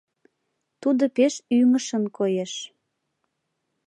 Тудо 0.81 1.03
пеш 1.15 1.33
ӱҥышын 1.57 2.03
коеш. 2.17 2.53